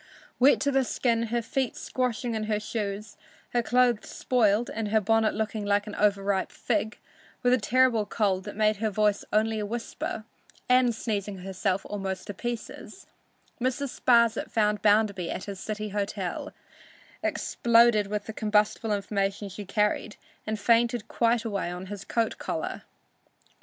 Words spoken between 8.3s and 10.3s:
that made her voice only a whisper,